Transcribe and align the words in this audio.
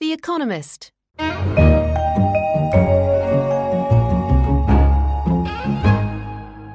The 0.00 0.14
Economist. 0.14 0.92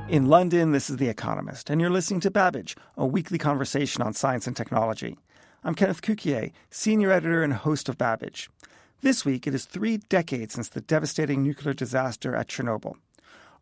In 0.08 0.28
London, 0.28 0.74
this 0.74 0.92
is 0.92 0.98
The 0.98 1.10
Economist, 1.10 1.72
and 1.72 1.82
you're 1.82 1.90
listening 1.90 2.20
to 2.20 2.30
Babbage, 2.30 2.78
a 2.96 3.08
weekly 3.08 3.40
conversation 3.40 4.04
on 4.04 4.14
science 4.14 4.46
and 4.46 4.56
technology. 4.56 5.18
I'm 5.64 5.74
Kenneth 5.74 6.04
Cukier, 6.04 6.52
senior 6.70 7.12
editor 7.12 7.42
and 7.42 7.52
host 7.52 7.90
of 7.90 7.98
Babbage. 7.98 8.48
This 9.02 9.26
week, 9.26 9.48
it 9.48 9.56
is 9.56 9.66
three 9.66 9.98
decades 9.98 10.54
since 10.54 10.70
the 10.70 10.82
devastating 10.82 11.42
nuclear 11.42 11.74
disaster 11.74 12.36
at 12.36 12.48
Chernobyl. 12.48 12.94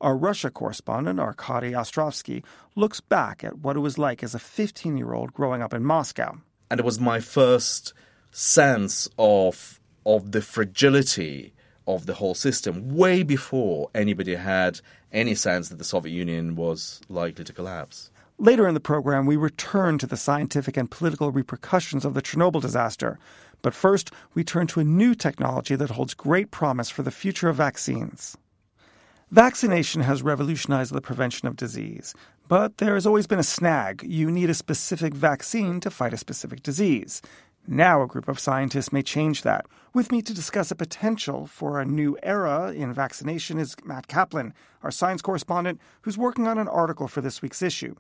Our 0.01 0.17
Russia 0.17 0.51
correspondent, 0.51 1.21
Arkady 1.21 1.71
Ostrovsky, 1.71 2.43
looks 2.75 2.99
back 2.99 3.45
at 3.45 3.59
what 3.59 3.77
it 3.77 3.79
was 3.79 3.97
like 3.97 4.23
as 4.23 4.35
a 4.35 4.39
15 4.39 4.97
year 4.97 5.13
old 5.13 5.31
growing 5.31 5.61
up 5.61 5.73
in 5.73 5.85
Moscow. 5.85 6.39
And 6.69 6.81
it 6.81 6.85
was 6.85 6.99
my 6.99 7.21
first 7.21 7.93
sense 8.33 9.07
of 9.17 9.79
of 10.05 10.31
the 10.31 10.41
fragility 10.41 11.53
of 11.87 12.05
the 12.05 12.15
whole 12.15 12.33
system 12.33 12.95
way 12.95 13.23
before 13.23 13.89
anybody 13.93 14.35
had 14.35 14.81
any 15.11 15.35
sense 15.35 15.69
that 15.69 15.77
the 15.77 15.83
Soviet 15.83 16.13
Union 16.13 16.55
was 16.55 16.99
likely 17.07 17.43
to 17.43 17.53
collapse. 17.53 18.09
Later 18.39 18.67
in 18.67 18.73
the 18.73 18.79
program, 18.79 19.25
we 19.25 19.37
return 19.37 19.97
to 19.99 20.07
the 20.07 20.17
scientific 20.17 20.75
and 20.75 20.89
political 20.89 21.31
repercussions 21.31 22.03
of 22.03 22.15
the 22.15 22.21
Chernobyl 22.21 22.61
disaster. 22.61 23.19
But 23.61 23.75
first, 23.75 24.11
we 24.33 24.43
turn 24.43 24.67
to 24.67 24.79
a 24.79 24.83
new 24.83 25.13
technology 25.13 25.75
that 25.75 25.91
holds 25.91 26.13
great 26.13 26.51
promise 26.51 26.89
for 26.89 27.03
the 27.03 27.11
future 27.11 27.47
of 27.47 27.55
vaccines. 27.55 28.35
Vaccination 29.29 30.01
has 30.01 30.21
revolutionized 30.21 30.93
the 30.93 31.01
prevention 31.01 31.47
of 31.47 31.55
disease, 31.55 32.13
but 32.47 32.77
there 32.77 32.95
has 32.95 33.07
always 33.07 33.27
been 33.27 33.39
a 33.39 33.43
snag. 33.43 34.03
You 34.03 34.29
need 34.29 34.49
a 34.49 34.53
specific 34.53 35.13
vaccine 35.13 35.79
to 35.79 35.89
fight 35.89 36.13
a 36.13 36.17
specific 36.17 36.61
disease. 36.61 37.21
Now, 37.65 38.01
a 38.01 38.07
group 38.07 38.27
of 38.27 38.39
scientists 38.39 38.91
may 38.91 39.01
change 39.01 39.43
that. 39.43 39.65
With 39.93 40.11
me 40.11 40.21
to 40.23 40.33
discuss 40.33 40.69
a 40.69 40.75
potential 40.75 41.47
for 41.47 41.79
a 41.79 41.85
new 41.85 42.17
era 42.21 42.73
in 42.73 42.93
vaccination 42.93 43.57
is 43.57 43.75
Matt 43.85 44.07
Kaplan, 44.07 44.53
our 44.81 44.91
science 44.91 45.21
correspondent, 45.21 45.79
who's 46.01 46.17
working 46.17 46.45
on 46.45 46.57
an 46.57 46.67
article 46.67 47.07
for 47.07 47.21
this 47.21 47.41
week's 47.41 47.61
issue. 47.61 47.95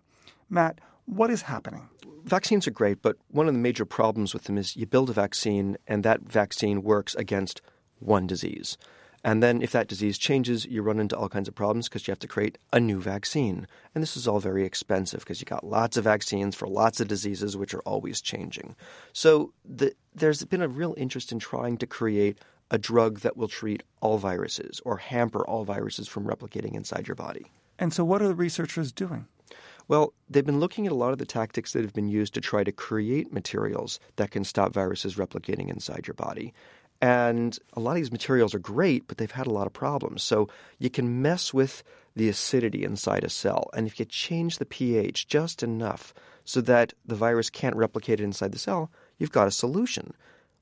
Matt, 0.49 0.81
what 1.05 1.29
is 1.29 1.43
happening? 1.43 1.87
Vaccines 2.25 2.67
are 2.67 2.71
great, 2.71 3.01
but 3.01 3.17
one 3.29 3.47
of 3.47 3.53
the 3.53 3.59
major 3.59 3.85
problems 3.85 4.33
with 4.33 4.45
them 4.45 4.57
is 4.57 4.75
you 4.75 4.85
build 4.85 5.09
a 5.09 5.13
vaccine, 5.13 5.77
and 5.87 6.03
that 6.03 6.21
vaccine 6.21 6.83
works 6.83 7.15
against 7.15 7.61
one 7.99 8.27
disease. 8.27 8.77
And 9.23 9.41
then 9.41 9.61
if 9.61 9.71
that 9.71 9.87
disease 9.87 10.17
changes, 10.17 10.65
you 10.65 10.81
run 10.81 10.99
into 10.99 11.17
all 11.17 11.29
kinds 11.29 11.47
of 11.47 11.55
problems 11.55 11.87
because 11.87 12.07
you 12.07 12.11
have 12.11 12.19
to 12.19 12.27
create 12.27 12.57
a 12.73 12.79
new 12.79 12.99
vaccine. 12.99 13.67
And 13.95 14.01
this 14.01 14.17
is 14.17 14.27
all 14.27 14.39
very 14.39 14.65
expensive 14.65 15.21
because 15.21 15.39
you 15.39 15.45
got 15.45 15.65
lots 15.65 15.95
of 15.95 16.03
vaccines 16.03 16.55
for 16.55 16.67
lots 16.67 16.99
of 16.99 17.07
diseases 17.07 17.55
which 17.55 17.73
are 17.73 17.81
always 17.81 18.21
changing. 18.21 18.75
So 19.13 19.53
the, 19.63 19.93
there's 20.13 20.43
been 20.43 20.61
a 20.61 20.67
real 20.67 20.93
interest 20.97 21.31
in 21.31 21.39
trying 21.39 21.77
to 21.77 21.87
create 21.87 22.39
a 22.69 22.77
drug 22.77 23.19
that 23.21 23.37
will 23.37 23.47
treat 23.47 23.83
all 24.01 24.17
viruses 24.17 24.81
or 24.83 24.97
hamper 24.97 25.45
all 25.45 25.63
viruses 25.63 26.07
from 26.07 26.25
replicating 26.25 26.73
inside 26.73 27.07
your 27.07 27.15
body. 27.15 27.45
And 27.79 27.93
so 27.93 28.03
what 28.03 28.21
are 28.21 28.27
the 28.27 28.35
researchers 28.35 28.91
doing? 28.91 29.27
Well, 29.87 30.13
they've 30.29 30.45
been 30.45 30.59
looking 30.59 30.85
at 30.85 30.93
a 30.93 30.95
lot 30.95 31.11
of 31.11 31.17
the 31.17 31.25
tactics 31.25 31.73
that 31.73 31.81
have 31.81 31.93
been 31.93 32.07
used 32.07 32.33
to 32.35 32.41
try 32.41 32.63
to 32.63 32.71
create 32.71 33.33
materials 33.33 33.99
that 34.15 34.31
can 34.31 34.43
stop 34.43 34.73
viruses 34.73 35.15
replicating 35.15 35.69
inside 35.69 36.07
your 36.07 36.13
body. 36.13 36.53
And 37.03 37.59
a 37.73 37.81
lot 37.81 37.91
of 37.91 37.95
these 37.97 38.13
materials 38.13 38.55
are 38.55 38.59
great, 38.59 39.09
but 39.09 39.17
they've 39.17 39.29
had 39.29 39.45
a 39.45 39.51
lot 39.51 39.67
of 39.67 39.73
problems. 39.73 40.23
So 40.23 40.47
you 40.79 40.89
can 40.89 41.21
mess 41.21 41.53
with 41.53 41.83
the 42.15 42.29
acidity 42.29 42.85
inside 42.85 43.25
a 43.25 43.29
cell. 43.29 43.69
And 43.73 43.85
if 43.85 43.99
you 43.99 44.05
change 44.05 44.57
the 44.57 44.65
pH 44.65 45.27
just 45.27 45.63
enough 45.63 46.13
so 46.45 46.61
that 46.61 46.93
the 47.05 47.15
virus 47.15 47.49
can't 47.49 47.75
replicate 47.75 48.21
it 48.21 48.23
inside 48.23 48.53
the 48.53 48.57
cell, 48.57 48.89
you've 49.17 49.33
got 49.33 49.49
a 49.49 49.51
solution. 49.51 50.13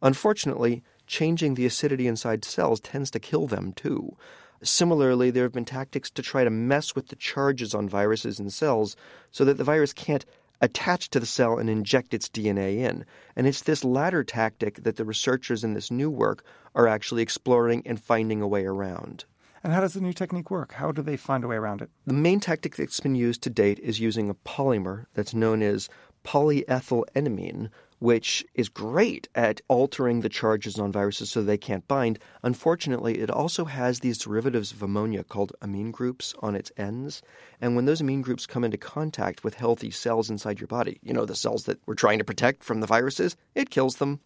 Unfortunately, 0.02 0.82
changing 1.06 1.54
the 1.54 1.68
acidity 1.68 2.08
inside 2.08 2.44
cells 2.44 2.80
tends 2.80 3.12
to 3.12 3.20
kill 3.20 3.46
them 3.46 3.72
too. 3.74 4.18
Similarly, 4.64 5.30
there 5.30 5.44
have 5.44 5.54
been 5.54 5.64
tactics 5.64 6.10
to 6.10 6.24
try 6.24 6.44
to 6.44 6.50
mess 6.50 6.96
with 6.96 7.10
the 7.10 7.16
charges 7.18 7.76
on 7.76 7.88
viruses 7.88 8.40
in 8.40 8.50
cells 8.50 8.96
so 9.30 9.46
that 9.46 9.60
the 9.60 9.64
virus 9.64 9.94
can't 9.94 10.26
attach 10.62 11.10
to 11.10 11.20
the 11.20 11.26
cell 11.26 11.58
and 11.58 11.70
inject 11.70 12.14
its 12.14 12.30
DNA 12.30 12.78
in. 12.78 13.06
And 13.36 13.48
it's 13.48 13.64
this 13.64 13.84
latter 13.84 14.24
tactic 14.24 14.84
that 14.84 14.96
the 14.96 15.06
researchers 15.06 15.64
in 15.64 15.74
this 15.74 15.92
new 15.92 16.10
work 16.10 16.44
are 16.76 16.88
actually 16.88 17.24
exploring 17.24 17.84
and 17.86 18.00
finding 18.00 18.42
a 18.42 18.48
way 18.48 18.66
around. 18.66 19.26
And 19.64 19.74
how 19.74 19.82
does 19.82 19.94
the 19.94 20.02
new 20.02 20.14
technique 20.14 20.50
work? 20.50 20.74
How 20.74 20.92
do 20.92 21.02
they 21.02 21.18
find 21.18 21.44
a 21.44 21.48
way 21.48 21.56
around 21.56 21.82
it? 21.82 21.90
The 22.08 22.14
main 22.14 22.40
tactic 22.40 22.76
that's 22.76 23.00
been 23.00 23.16
used 23.16 23.44
to 23.44 23.50
date 23.50 23.80
is 23.80 24.00
using 24.00 24.30
a 24.30 24.34
polymer 24.36 25.06
that's 25.14 25.34
known 25.34 25.62
as 25.62 25.90
polyethylenimine, 26.24 27.70
which 28.02 28.44
is 28.56 28.68
great 28.68 29.30
at 29.36 29.62
altering 29.68 30.22
the 30.22 30.28
charges 30.28 30.80
on 30.80 30.92
viruses 30.92 31.30
so 31.30 31.44
they 31.44 31.56
can't 31.56 31.88
bind. 31.88 32.18
Unfortunately, 32.42 33.20
it 33.20 33.30
also 33.30 33.66
has 33.66 34.00
these 34.00 34.18
derivatives 34.18 34.72
of 34.72 34.82
ammonia 34.82 35.24
called 35.24 35.54
amine 35.62 35.92
groups 35.92 36.34
on 36.40 36.56
its 36.56 36.72
ends. 36.78 37.22
And 37.62 37.76
when 37.76 37.86
those 37.86 38.02
amine 38.02 38.24
groups 38.24 38.48
come 38.48 38.64
into 38.64 38.76
contact 38.76 39.44
with 39.44 39.54
healthy 39.54 39.92
cells 39.92 40.32
inside 40.32 40.60
your 40.60 40.68
body, 40.68 41.00
you 41.04 41.14
know, 41.14 41.26
the 41.28 41.36
cells 41.36 41.66
that 41.66 41.80
we're 41.86 41.94
trying 41.94 42.18
to 42.18 42.24
protect 42.24 42.64
from 42.64 42.80
the 42.80 42.88
viruses, 42.88 43.38
it 43.54 43.70
kills 43.70 43.98
them. 43.98 44.20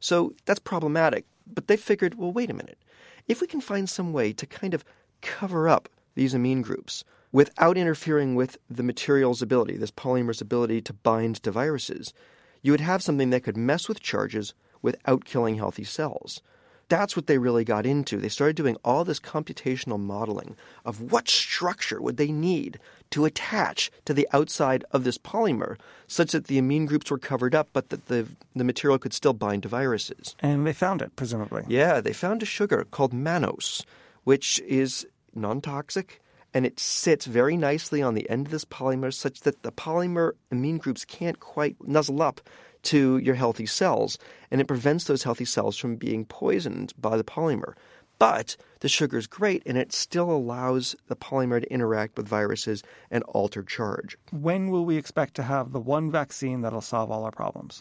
So 0.00 0.32
that's 0.46 0.58
problematic. 0.58 1.26
But 1.46 1.66
they 1.66 1.76
figured, 1.76 2.14
well, 2.14 2.32
wait 2.32 2.48
a 2.48 2.54
minute. 2.54 2.82
If 3.26 3.42
we 3.42 3.46
can 3.46 3.60
find 3.60 3.90
some 3.90 4.14
way 4.14 4.32
to 4.32 4.46
kind 4.46 4.72
of 4.72 4.86
cover 5.20 5.68
up 5.68 5.90
these 6.14 6.32
amine 6.32 6.62
groups 6.62 7.04
without 7.30 7.76
interfering 7.76 8.36
with 8.36 8.56
the 8.70 8.82
material's 8.82 9.42
ability, 9.42 9.76
this 9.76 9.90
polymer's 9.90 10.40
ability 10.40 10.80
to 10.80 10.94
bind 10.94 11.42
to 11.42 11.50
viruses, 11.50 12.14
you 12.62 12.72
would 12.72 12.80
have 12.80 13.02
something 13.02 13.30
that 13.30 13.42
could 13.42 13.56
mess 13.56 13.88
with 13.88 14.00
charges 14.00 14.54
without 14.82 15.24
killing 15.24 15.56
healthy 15.56 15.84
cells. 15.84 16.42
That's 16.88 17.14
what 17.14 17.26
they 17.26 17.36
really 17.36 17.64
got 17.64 17.84
into. 17.84 18.16
They 18.16 18.30
started 18.30 18.56
doing 18.56 18.76
all 18.82 19.04
this 19.04 19.20
computational 19.20 20.00
modeling 20.00 20.56
of 20.86 21.12
what 21.12 21.28
structure 21.28 22.00
would 22.00 22.16
they 22.16 22.32
need 22.32 22.78
to 23.10 23.26
attach 23.26 23.90
to 24.06 24.14
the 24.14 24.26
outside 24.32 24.84
of 24.90 25.04
this 25.04 25.18
polymer 25.18 25.76
such 26.06 26.32
that 26.32 26.46
the 26.46 26.58
amine 26.58 26.86
groups 26.86 27.10
were 27.10 27.18
covered 27.18 27.54
up 27.54 27.68
but 27.72 27.90
that 27.90 28.06
the, 28.06 28.26
the 28.54 28.64
material 28.64 28.98
could 28.98 29.12
still 29.12 29.34
bind 29.34 29.64
to 29.64 29.68
viruses. 29.68 30.34
And 30.40 30.66
they 30.66 30.72
found 30.72 31.02
it, 31.02 31.14
presumably. 31.14 31.64
Yeah, 31.68 32.00
they 32.00 32.14
found 32.14 32.42
a 32.42 32.46
sugar 32.46 32.86
called 32.90 33.12
mannose, 33.12 33.84
which 34.24 34.58
is 34.60 35.06
non 35.34 35.60
toxic 35.60 36.22
and 36.54 36.66
it 36.66 36.80
sits 36.80 37.26
very 37.26 37.56
nicely 37.56 38.02
on 38.02 38.14
the 38.14 38.28
end 38.30 38.46
of 38.46 38.52
this 38.52 38.64
polymer 38.64 39.12
such 39.12 39.40
that 39.40 39.62
the 39.62 39.72
polymer 39.72 40.32
amine 40.50 40.78
groups 40.78 41.04
can't 41.04 41.40
quite 41.40 41.76
nuzzle 41.86 42.22
up 42.22 42.40
to 42.84 43.18
your 43.18 43.34
healthy 43.34 43.66
cells, 43.66 44.18
and 44.50 44.60
it 44.60 44.66
prevents 44.66 45.04
those 45.04 45.22
healthy 45.22 45.44
cells 45.44 45.76
from 45.76 45.96
being 45.96 46.24
poisoned 46.24 46.92
by 46.98 47.16
the 47.16 47.24
polymer. 47.24 47.74
But 48.18 48.56
the 48.80 48.88
sugar 48.88 49.18
is 49.18 49.26
great 49.26 49.62
and 49.66 49.76
it 49.76 49.92
still 49.92 50.30
allows 50.30 50.94
the 51.08 51.16
polymer 51.16 51.60
to 51.60 51.72
interact 51.72 52.16
with 52.16 52.28
viruses 52.28 52.82
and 53.10 53.24
alter 53.24 53.62
charge. 53.62 54.16
When 54.30 54.70
will 54.70 54.84
we 54.84 54.96
expect 54.96 55.34
to 55.34 55.42
have 55.42 55.72
the 55.72 55.80
one 55.80 56.10
vaccine 56.10 56.60
that'll 56.60 56.80
solve 56.80 57.10
all 57.10 57.24
our 57.24 57.32
problems? 57.32 57.80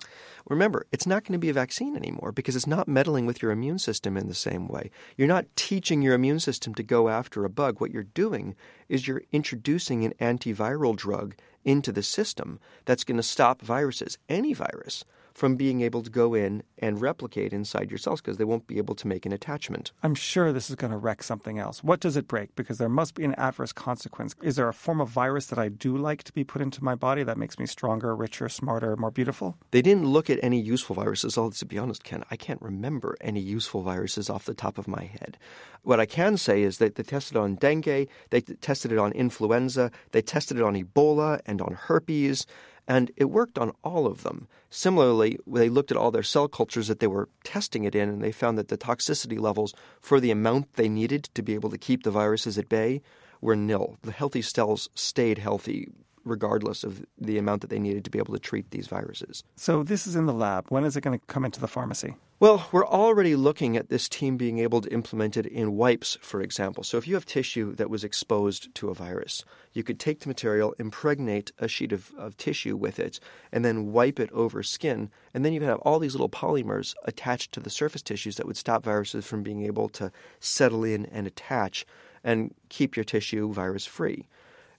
Remember, 0.50 0.86
it's 0.92 1.08
not 1.08 1.24
going 1.24 1.34
to 1.34 1.40
be 1.40 1.50
a 1.50 1.54
vaccine 1.54 1.96
anymore 1.96 2.32
because 2.32 2.56
it's 2.56 2.68
not 2.68 2.88
meddling 2.88 3.26
with 3.26 3.42
your 3.42 3.52
immune 3.52 3.80
system 3.80 4.18
in 4.18 4.28
the 4.28 4.34
same 4.34 4.68
way. 4.68 4.92
You're 5.16 5.28
not 5.28 5.46
teaching 5.56 6.02
your 6.02 6.14
immune 6.14 6.40
system 6.40 6.74
to 6.76 6.84
go 6.84 7.10
after 7.10 7.46
a 7.46 7.50
bug. 7.50 7.80
What 7.80 7.92
you're 7.92 8.04
doing 8.04 8.56
is 8.90 9.08
you're 9.08 9.24
introducing 9.32 10.06
an 10.06 10.14
antiviral 10.20 10.96
drug 10.96 11.36
into 11.66 11.92
the 11.92 12.04
system 12.04 12.60
that's 12.86 13.04
going 13.04 13.18
to 13.18 13.24
stop 13.24 13.62
viruses, 13.62 14.18
any 14.30 14.54
virus, 14.54 15.04
from 15.38 15.56
being 15.56 15.82
able 15.82 16.02
to 16.02 16.10
go 16.10 16.34
in 16.34 16.64
and 16.80 17.00
replicate 17.00 17.54
inside 17.54 17.92
your 17.92 18.00
cells 18.00 18.20
because 18.20 18.38
they 18.38 18.44
won't 18.44 18.66
be 18.66 18.80
able 18.80 18.96
to 18.96 19.08
make 19.08 19.24
an 19.24 19.32
attachment. 19.32 19.92
I'm 20.02 20.16
sure 20.16 20.52
this 20.52 20.68
is 20.68 20.76
going 20.76 20.90
to 20.90 20.98
wreck 20.98 21.22
something 21.22 21.60
else. 21.60 21.84
What 21.84 22.00
does 22.00 22.18
it 22.18 22.28
break? 22.28 22.56
Because 22.56 22.80
there 22.80 22.90
must 22.90 23.14
be 23.14 23.24
an 23.24 23.36
adverse 23.36 23.72
consequence. 23.72 24.34
Is 24.42 24.56
there 24.56 24.68
a 24.68 24.74
form 24.74 25.00
of 25.00 25.10
virus 25.10 25.46
that 25.46 25.60
I 25.60 25.70
do 25.70 25.96
like 25.96 26.24
to 26.24 26.34
be 26.34 26.44
put 26.44 26.64
into 26.64 26.84
my 26.84 26.96
body 26.96 27.22
that 27.22 27.38
makes 27.38 27.60
me 27.60 27.68
stronger, 27.68 28.16
richer, 28.16 28.50
smarter, 28.50 28.96
more 28.96 29.12
beautiful? 29.12 29.56
They 29.70 29.84
didn't 29.84 30.08
look 30.08 30.28
at 30.32 30.40
any 30.42 30.60
useful 30.60 30.96
viruses. 30.96 31.38
Although, 31.38 31.52
to 31.52 31.66
be 31.68 31.78
honest, 31.78 32.04
Ken, 32.04 32.24
I 32.32 32.36
can't 32.36 32.62
remember 32.64 33.16
any 33.22 33.40
useful 33.40 33.84
viruses 33.84 34.32
off 34.32 34.46
the 34.46 34.56
top 34.56 34.80
of 34.80 34.88
my 34.88 35.04
head. 35.04 35.38
What 35.84 36.00
I 36.00 36.08
can 36.08 36.38
say 36.38 36.64
is 36.64 36.80
that 36.80 36.96
they 36.96 37.04
tested 37.04 37.38
on 37.38 37.58
dengue, 37.58 38.10
they 38.32 38.42
tested 38.42 38.92
it 38.92 38.98
on 38.98 39.12
influenza, 39.12 39.92
they 40.14 40.24
tested 40.24 40.58
it 40.58 40.64
on 40.64 40.74
Ebola 40.74 41.42
and 41.46 41.62
on 41.62 41.76
herpes 41.76 42.48
And 42.88 43.12
it 43.18 43.26
worked 43.26 43.58
on 43.58 43.74
all 43.84 44.08
of 44.08 44.24
them. 44.24 44.48
Similarly, 44.70 45.38
they 45.46 45.68
looked 45.68 45.92
at 45.92 45.98
all 45.98 46.12
their 46.12 46.24
cell 46.24 46.48
cultures 46.48 46.88
that 46.88 47.00
they 47.00 47.08
were 47.08 47.30
testing 47.44 47.84
it 47.84 47.96
in, 47.96 48.08
and 48.08 48.22
they 48.22 48.32
found 48.32 48.58
that 48.58 48.70
the 48.70 48.78
toxicity 48.78 49.40
levels 49.40 49.74
for 50.00 50.20
the 50.20 50.32
amount 50.32 50.74
they 50.74 50.88
needed 50.88 51.26
to 51.34 51.42
be 51.42 51.54
able 51.54 51.70
to 51.70 51.78
keep 51.78 52.04
the 52.04 52.12
viruses 52.12 52.58
at 52.58 52.70
bay 52.70 53.02
were 53.42 53.56
nil. 53.56 53.98
The 54.04 54.12
healthy 54.12 54.42
cells 54.42 54.90
stayed 54.96 55.38
healthy 55.38 55.90
regardless 56.28 56.84
of 56.84 57.06
the 57.18 57.38
amount 57.38 57.62
that 57.62 57.70
they 57.70 57.80
needed 57.80 58.04
to 58.06 58.12
be 58.12 58.20
able 58.20 58.34
to 58.34 58.40
treat 58.40 58.72
these 58.72 58.88
viruses. 58.88 59.44
So 59.56 59.84
this 59.84 60.08
is 60.08 60.16
in 60.16 60.26
the 60.26 60.34
lab. 60.34 60.66
When 60.70 60.84
is 60.84 60.96
it 60.96 61.02
going 61.02 61.20
to 61.20 61.26
come 61.28 61.46
into 61.46 61.60
the 61.60 61.68
pharmacy? 61.68 62.16
Well, 62.40 62.68
we're 62.72 62.86
already 62.86 63.36
looking 63.36 63.76
at 63.76 63.90
this 63.90 64.08
team 64.08 64.38
being 64.38 64.60
able 64.60 64.82
to 64.82 64.94
implement 64.94 65.38
it 65.38 65.48
in 65.48 65.76
wipes, 65.76 66.20
for 66.22 66.40
example. 66.40 66.84
So 66.84 66.98
if 66.98 67.08
you 67.08 67.16
have 67.16 67.26
tissue 67.26 67.74
that 67.74 67.90
was 67.90 68.04
exposed 68.04 68.76
to 68.76 68.90
a 68.90 68.94
virus, 68.94 69.44
you 69.74 69.82
could 69.82 70.00
take 70.00 70.20
the 70.20 70.28
material, 70.28 70.76
impregnate 70.78 71.52
a 71.58 71.68
sheet 71.68 71.92
of, 71.92 72.12
of 72.16 72.38
tissue 72.38 72.76
with 72.76 73.00
it, 73.00 73.20
and 73.52 73.66
then 73.66 73.92
wipe 73.92 74.20
it 74.20 74.32
over 74.34 74.62
skin. 74.62 75.10
And 75.34 75.44
then 75.44 75.52
you 75.52 75.60
could 75.60 75.70
have 75.70 75.80
all 75.80 75.98
these 75.98 76.14
little 76.14 76.30
polymers 76.30 76.94
attached 77.06 77.54
to 77.54 77.60
the 77.60 77.72
surface 77.72 78.04
tissues 78.04 78.36
that 78.36 78.46
would 78.46 78.56
stop 78.56 78.84
viruses 78.84 79.26
from 79.26 79.42
being 79.42 79.66
able 79.66 79.90
to 79.90 80.12
settle 80.40 80.84
in 80.84 81.08
and 81.08 81.26
attach 81.26 81.88
and 82.24 82.54
keep 82.70 82.96
your 82.96 83.04
tissue 83.04 83.52
virus 83.52 83.88
free. 83.88 84.28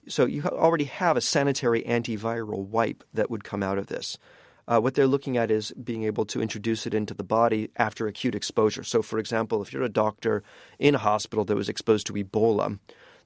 So 0.09 0.25
you 0.25 0.43
already 0.43 0.85
have 0.85 1.17
a 1.17 1.21
sanitary 1.21 1.83
antiviral 1.83 2.65
wipe 2.65 3.03
that 3.13 3.29
would 3.29 3.43
come 3.43 3.61
out 3.61 3.77
of 3.77 3.87
this. 3.87 4.17
Uh, 4.67 4.79
what 4.79 4.95
they're 4.95 5.07
looking 5.07 5.37
at 5.37 5.49
is 5.49 5.71
being 5.71 6.03
able 6.03 6.25
to 6.25 6.41
introduce 6.41 6.85
it 6.85 6.93
into 6.93 7.13
the 7.13 7.23
body 7.23 7.69
after 7.77 8.07
acute 8.07 8.35
exposure. 8.35 8.83
So, 8.83 9.01
for 9.01 9.17
example, 9.17 9.61
if 9.61 9.71
you're 9.71 9.83
a 9.83 9.89
doctor 9.89 10.43
in 10.77 10.95
a 10.95 10.99
hospital 10.99 11.45
that 11.45 11.55
was 11.55 11.69
exposed 11.69 12.07
to 12.07 12.13
Ebola, 12.13 12.79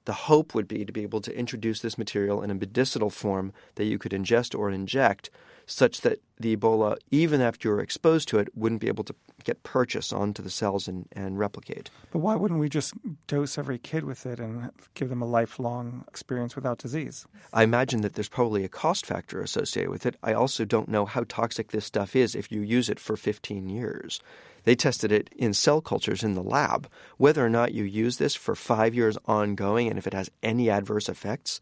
the 0.06 0.14
hope 0.14 0.54
would 0.54 0.68
be 0.68 0.86
to 0.86 0.92
be 0.92 1.04
able 1.04 1.22
to 1.22 1.38
introduce 1.38 1.80
this 1.80 1.98
material 1.98 2.42
in 2.42 2.52
a 2.52 2.56
medicinal 2.56 3.10
form 3.10 3.54
that 3.76 3.86
you 3.86 3.98
could 3.98 4.12
ingest 4.12 4.58
or 4.58 4.70
inject 4.70 5.30
such 5.66 6.02
that 6.02 6.20
the 6.40 6.56
Ebola, 6.56 6.98
even 7.10 7.42
after 7.42 7.70
you're 7.70 7.80
exposed 7.80 8.28
to 8.30 8.40
it, 8.40 8.50
wouldn't 8.56 8.82
be 8.82 8.88
able 8.88 9.04
to 9.06 9.16
get 9.44 9.64
purchase 9.64 10.12
onto 10.12 10.42
the 10.42 10.50
cells 10.50 10.88
and, 10.88 11.08
and 11.14 11.40
replicate. 11.40 11.90
But 12.12 12.20
why 12.20 12.36
wouldn't 12.36 12.60
we 12.60 12.70
just 12.70 12.94
dose 13.28 13.58
every 13.58 13.78
kid 13.78 14.04
with 14.04 14.26
it 14.26 14.40
and 14.40 14.72
give 14.94 15.10
them 15.10 15.22
a 15.22 15.26
lifelong 15.26 16.04
experience 16.08 16.56
without 16.56 16.80
disease? 16.80 17.26
I 17.54 17.64
imagine 17.64 18.02
that 18.02 18.14
there's 18.14 18.30
probably 18.30 18.64
a 18.64 18.70
cost 18.70 19.06
factor 19.06 19.42
associated 19.42 19.90
with 19.90 20.06
it. 20.06 20.16
I 20.24 20.34
also 20.34 20.66
don't 20.66 20.90
know 20.90 21.06
how 21.06 21.26
toxic 21.28 21.72
this 21.72 21.86
stuff 21.86 22.16
is 22.16 22.36
if 22.36 22.52
you 22.52 22.62
use 22.62 22.90
it 22.90 23.00
for 23.00 23.16
15 23.16 23.70
years. 23.70 24.20
They 24.63 24.75
tested 24.75 25.12
it 25.12 25.30
in 25.36 25.54
cell 25.54 25.81
cultures 25.81 26.24
in 26.24 26.33
the 26.33 26.44
lab. 26.44 26.89
Whether 27.18 27.45
or 27.45 27.50
not 27.50 27.74
you 27.74 27.83
use 27.83 28.18
this 28.18 28.36
for 28.36 28.56
five 28.56 28.94
years 28.94 29.18
ongoing 29.25 29.89
and 29.89 29.98
if 29.98 30.07
it 30.07 30.13
has 30.13 30.30
any 30.42 30.69
adverse 30.69 31.10
effects, 31.10 31.60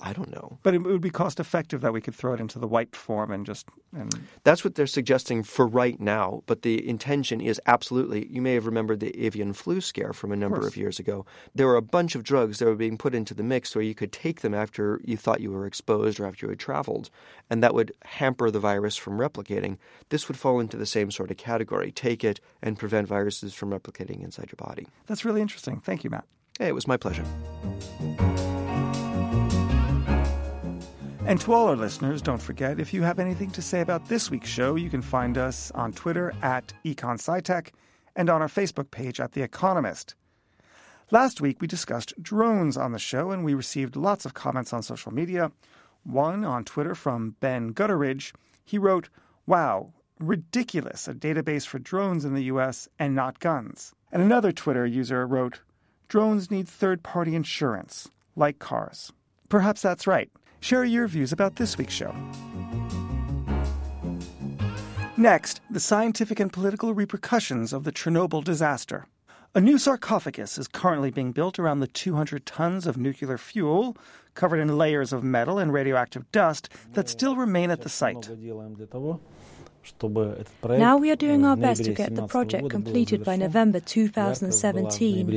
I 0.00 0.12
don't 0.12 0.30
know. 0.30 0.58
But 0.62 0.74
it 0.74 0.82
would 0.82 1.00
be 1.00 1.10
cost 1.10 1.40
effective 1.40 1.80
that 1.80 1.92
we 1.92 2.02
could 2.02 2.14
throw 2.14 2.34
it 2.34 2.40
into 2.40 2.58
the 2.58 2.66
wipe 2.66 2.94
form 2.94 3.30
and 3.30 3.46
just. 3.46 3.66
And... 3.96 4.12
That's 4.44 4.62
what 4.62 4.74
they're 4.74 4.86
suggesting 4.86 5.42
for 5.42 5.66
right 5.66 5.98
now. 5.98 6.42
But 6.46 6.62
the 6.62 6.86
intention 6.86 7.40
is 7.40 7.60
absolutely. 7.66 8.26
You 8.26 8.42
may 8.42 8.54
have 8.54 8.66
remembered 8.66 9.00
the 9.00 9.18
avian 9.24 9.54
flu 9.54 9.80
scare 9.80 10.12
from 10.12 10.32
a 10.32 10.36
number 10.36 10.58
of, 10.58 10.66
of 10.66 10.76
years 10.76 10.98
ago. 10.98 11.24
There 11.54 11.66
were 11.66 11.76
a 11.76 11.82
bunch 11.82 12.14
of 12.14 12.22
drugs 12.22 12.58
that 12.58 12.66
were 12.66 12.74
being 12.74 12.98
put 12.98 13.14
into 13.14 13.32
the 13.32 13.42
mix 13.42 13.74
where 13.74 13.82
you 13.82 13.94
could 13.94 14.12
take 14.12 14.42
them 14.42 14.54
after 14.54 15.00
you 15.04 15.16
thought 15.16 15.40
you 15.40 15.50
were 15.50 15.66
exposed 15.66 16.20
or 16.20 16.26
after 16.26 16.46
you 16.46 16.50
had 16.50 16.58
traveled, 16.58 17.08
and 17.48 17.62
that 17.62 17.74
would 17.74 17.92
hamper 18.04 18.50
the 18.50 18.60
virus 18.60 18.96
from 18.96 19.18
replicating. 19.18 19.78
This 20.10 20.28
would 20.28 20.36
fall 20.36 20.60
into 20.60 20.76
the 20.76 20.86
same 20.86 21.10
sort 21.10 21.30
of 21.30 21.38
category. 21.38 21.90
Take 21.90 22.22
it 22.22 22.40
and 22.62 22.78
prevent 22.78 23.08
viruses 23.08 23.54
from 23.54 23.70
replicating 23.70 24.22
inside 24.22 24.50
your 24.50 24.66
body. 24.66 24.86
That's 25.06 25.24
really 25.24 25.40
interesting. 25.40 25.80
Thank 25.80 26.04
you, 26.04 26.10
Matt. 26.10 26.26
Hey, 26.58 26.68
it 26.68 26.74
was 26.74 26.86
my 26.86 26.96
pleasure. 26.96 27.24
And 31.26 31.40
to 31.40 31.52
all 31.52 31.66
our 31.66 31.74
listeners, 31.74 32.22
don't 32.22 32.40
forget, 32.40 32.78
if 32.78 32.94
you 32.94 33.02
have 33.02 33.18
anything 33.18 33.50
to 33.50 33.60
say 33.60 33.80
about 33.80 34.08
this 34.08 34.30
week's 34.30 34.48
show, 34.48 34.76
you 34.76 34.88
can 34.88 35.02
find 35.02 35.36
us 35.36 35.72
on 35.72 35.92
Twitter 35.92 36.32
at 36.40 36.72
EconSciTech 36.84 37.70
and 38.14 38.30
on 38.30 38.42
our 38.42 38.48
Facebook 38.48 38.92
page 38.92 39.18
at 39.18 39.32
The 39.32 39.42
Economist. 39.42 40.14
Last 41.10 41.40
week, 41.40 41.60
we 41.60 41.66
discussed 41.66 42.14
drones 42.22 42.76
on 42.76 42.92
the 42.92 43.00
show, 43.00 43.32
and 43.32 43.44
we 43.44 43.54
received 43.54 43.96
lots 43.96 44.24
of 44.24 44.34
comments 44.34 44.72
on 44.72 44.84
social 44.84 45.12
media. 45.12 45.50
One 46.04 46.44
on 46.44 46.62
Twitter 46.62 46.94
from 46.94 47.34
Ben 47.40 47.74
Gutteridge. 47.74 48.32
He 48.64 48.78
wrote, 48.78 49.08
Wow, 49.46 49.94
ridiculous, 50.20 51.08
a 51.08 51.14
database 51.14 51.66
for 51.66 51.80
drones 51.80 52.24
in 52.24 52.34
the 52.34 52.44
US 52.44 52.88
and 53.00 53.16
not 53.16 53.40
guns. 53.40 53.96
And 54.12 54.22
another 54.22 54.52
Twitter 54.52 54.86
user 54.86 55.26
wrote, 55.26 55.60
Drones 56.06 56.52
need 56.52 56.68
third 56.68 57.02
party 57.02 57.34
insurance, 57.34 58.08
like 58.36 58.60
cars. 58.60 59.12
Perhaps 59.48 59.82
that's 59.82 60.06
right. 60.06 60.30
Share 60.66 60.84
your 60.84 61.06
views 61.06 61.30
about 61.30 61.54
this 61.54 61.78
week's 61.78 61.94
show. 61.94 62.12
Next, 65.16 65.60
the 65.70 65.78
scientific 65.78 66.40
and 66.40 66.52
political 66.52 66.92
repercussions 66.92 67.72
of 67.72 67.84
the 67.84 67.92
Chernobyl 67.92 68.42
disaster. 68.42 69.06
A 69.54 69.60
new 69.60 69.78
sarcophagus 69.78 70.58
is 70.58 70.66
currently 70.66 71.12
being 71.12 71.30
built 71.30 71.60
around 71.60 71.78
the 71.78 71.86
200 71.86 72.44
tons 72.46 72.88
of 72.88 72.96
nuclear 72.96 73.38
fuel, 73.38 73.96
covered 74.34 74.58
in 74.58 74.76
layers 74.76 75.12
of 75.12 75.22
metal 75.22 75.60
and 75.60 75.72
radioactive 75.72 76.28
dust 76.32 76.68
that 76.94 77.08
still 77.08 77.36
remain 77.36 77.70
at 77.70 77.82
the 77.82 77.88
site. 77.88 78.28
Now 80.68 80.96
we 80.96 81.12
are 81.12 81.16
doing 81.16 81.44
our 81.44 81.56
best 81.56 81.84
to 81.84 81.92
get 81.92 82.16
the 82.16 82.26
project 82.26 82.70
completed 82.70 83.22
by 83.22 83.36
November 83.36 83.78
2017. 83.78 85.30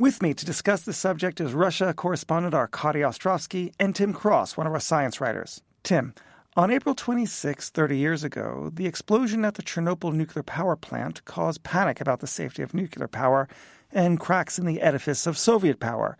With 0.00 0.22
me 0.22 0.32
to 0.32 0.46
discuss 0.46 0.80
the 0.80 0.94
subject 0.94 1.42
is 1.42 1.52
Russia 1.52 1.92
correspondent 1.92 2.54
Arkady 2.54 3.00
Ostrovsky 3.00 3.74
and 3.78 3.94
Tim 3.94 4.14
Cross, 4.14 4.56
one 4.56 4.66
of 4.66 4.72
our 4.72 4.80
science 4.80 5.20
writers. 5.20 5.60
Tim, 5.82 6.14
on 6.56 6.70
April 6.70 6.94
26, 6.94 7.68
30 7.68 7.98
years 7.98 8.24
ago, 8.24 8.70
the 8.72 8.86
explosion 8.86 9.44
at 9.44 9.56
the 9.56 9.62
Chernobyl 9.62 10.14
nuclear 10.14 10.42
power 10.42 10.74
plant 10.74 11.22
caused 11.26 11.64
panic 11.64 12.00
about 12.00 12.20
the 12.20 12.26
safety 12.26 12.62
of 12.62 12.72
nuclear 12.72 13.08
power 13.08 13.46
and 13.92 14.18
cracks 14.18 14.58
in 14.58 14.64
the 14.64 14.80
edifice 14.80 15.26
of 15.26 15.36
Soviet 15.36 15.80
power. 15.80 16.16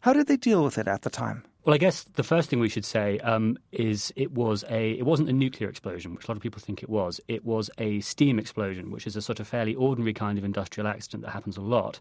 How 0.00 0.12
did 0.12 0.26
they 0.26 0.36
deal 0.36 0.62
with 0.62 0.76
it 0.76 0.86
at 0.86 1.00
the 1.00 1.08
time? 1.08 1.42
Well, 1.64 1.74
I 1.74 1.78
guess 1.78 2.02
the 2.02 2.24
first 2.24 2.50
thing 2.50 2.58
we 2.58 2.68
should 2.68 2.84
say 2.84 3.20
um, 3.20 3.56
is 3.70 4.12
it 4.16 4.32
was 4.32 4.64
a 4.68 4.90
it 4.98 5.06
wasn't 5.06 5.28
a 5.28 5.32
nuclear 5.32 5.70
explosion, 5.70 6.12
which 6.12 6.26
a 6.26 6.28
lot 6.28 6.36
of 6.36 6.42
people 6.42 6.60
think 6.60 6.82
it 6.82 6.88
was. 6.90 7.20
It 7.28 7.44
was 7.44 7.70
a 7.78 8.00
steam 8.00 8.40
explosion, 8.40 8.90
which 8.90 9.06
is 9.06 9.14
a 9.14 9.22
sort 9.22 9.38
of 9.38 9.46
fairly 9.46 9.76
ordinary 9.76 10.12
kind 10.12 10.38
of 10.38 10.44
industrial 10.44 10.88
accident 10.88 11.22
that 11.22 11.30
happens 11.30 11.56
a 11.56 11.60
lot. 11.60 12.00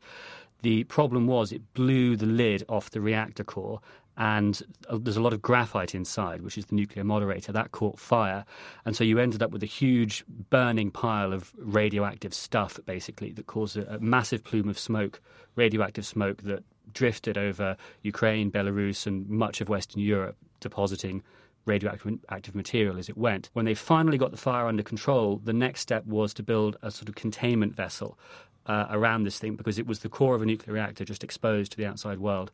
The 0.61 0.83
problem 0.85 1.27
was 1.27 1.51
it 1.51 1.73
blew 1.73 2.15
the 2.15 2.25
lid 2.25 2.63
off 2.69 2.91
the 2.91 3.01
reactor 3.01 3.43
core, 3.43 3.79
and 4.17 4.61
uh, 4.89 4.99
there's 5.01 5.17
a 5.17 5.21
lot 5.21 5.33
of 5.33 5.41
graphite 5.41 5.95
inside, 5.95 6.41
which 6.41 6.57
is 6.57 6.65
the 6.65 6.75
nuclear 6.75 7.03
moderator. 7.03 7.51
That 7.51 7.71
caught 7.71 7.99
fire, 7.99 8.45
and 8.85 8.95
so 8.95 9.03
you 9.03 9.17
ended 9.17 9.41
up 9.41 9.51
with 9.51 9.63
a 9.63 9.67
huge 9.67 10.23
burning 10.49 10.91
pile 10.91 11.33
of 11.33 11.51
radioactive 11.57 12.33
stuff, 12.33 12.79
basically, 12.85 13.31
that 13.33 13.47
caused 13.47 13.77
a, 13.77 13.95
a 13.95 13.99
massive 13.99 14.43
plume 14.43 14.69
of 14.69 14.77
smoke, 14.77 15.21
radioactive 15.55 16.05
smoke 16.05 16.43
that 16.43 16.63
drifted 16.93 17.37
over 17.37 17.77
Ukraine, 18.03 18.51
Belarus, 18.51 19.07
and 19.07 19.27
much 19.29 19.61
of 19.61 19.69
Western 19.69 20.01
Europe, 20.01 20.35
depositing 20.59 21.23
radioactive 21.65 22.55
material 22.55 22.97
as 22.97 23.07
it 23.07 23.17
went. 23.17 23.49
When 23.53 23.65
they 23.65 23.75
finally 23.75 24.17
got 24.17 24.31
the 24.31 24.37
fire 24.37 24.67
under 24.67 24.83
control, 24.83 25.39
the 25.43 25.53
next 25.53 25.81
step 25.81 26.05
was 26.05 26.33
to 26.35 26.43
build 26.43 26.75
a 26.81 26.91
sort 26.91 27.07
of 27.07 27.15
containment 27.15 27.75
vessel 27.75 28.17
uh, 28.65 28.87
around 28.89 29.23
this 29.23 29.39
thing 29.39 29.55
because 29.55 29.79
it 29.79 29.87
was 29.87 29.99
the 29.99 30.09
core 30.09 30.35
of 30.35 30.41
a 30.41 30.45
nuclear 30.45 30.73
reactor 30.73 31.03
just 31.05 31.23
exposed 31.23 31.71
to 31.71 31.77
the 31.77 31.85
outside 31.85 32.19
world. 32.19 32.51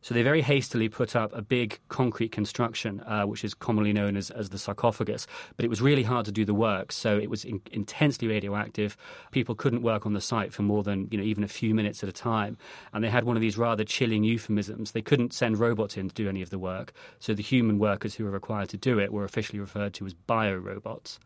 So 0.00 0.14
they 0.14 0.22
very 0.22 0.42
hastily 0.42 0.88
put 0.88 1.16
up 1.16 1.32
a 1.34 1.42
big 1.42 1.80
concrete 1.88 2.30
construction, 2.30 3.00
uh, 3.00 3.24
which 3.24 3.42
is 3.42 3.52
commonly 3.52 3.92
known 3.92 4.16
as, 4.16 4.30
as 4.30 4.50
the 4.50 4.58
sarcophagus. 4.58 5.26
But 5.56 5.64
it 5.64 5.68
was 5.68 5.82
really 5.82 6.04
hard 6.04 6.24
to 6.26 6.32
do 6.32 6.44
the 6.44 6.54
work, 6.54 6.92
so 6.92 7.18
it 7.18 7.28
was 7.28 7.44
in, 7.44 7.60
intensely 7.72 8.28
radioactive. 8.28 8.96
People 9.32 9.56
couldn't 9.56 9.82
work 9.82 10.06
on 10.06 10.12
the 10.12 10.20
site 10.20 10.52
for 10.52 10.62
more 10.62 10.84
than 10.84 11.08
you 11.10 11.18
know 11.18 11.24
even 11.24 11.42
a 11.42 11.48
few 11.48 11.74
minutes 11.74 12.02
at 12.02 12.08
a 12.08 12.12
time, 12.12 12.56
and 12.92 13.02
they 13.02 13.10
had 13.10 13.24
one 13.24 13.36
of 13.36 13.40
these 13.40 13.58
rather 13.58 13.82
chilling 13.82 14.22
euphemisms. 14.22 14.92
They 14.92 15.02
couldn't 15.02 15.32
send 15.32 15.58
robots 15.58 15.96
in 15.96 16.08
to 16.08 16.14
do 16.14 16.28
any 16.28 16.42
of 16.42 16.50
the 16.50 16.58
work, 16.60 16.92
so 17.18 17.34
the 17.34 17.42
human 17.42 17.80
workers 17.80 18.14
who 18.14 18.24
were 18.24 18.30
required 18.30 18.68
to 18.70 18.76
do 18.76 19.00
it 19.00 19.12
were 19.12 19.24
officially 19.24 19.58
referred 19.58 19.94
to 19.94 20.06
as 20.06 20.14
biorobots. 20.14 21.18